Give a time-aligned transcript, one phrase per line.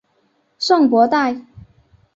[0.57, 1.45] 圣博代。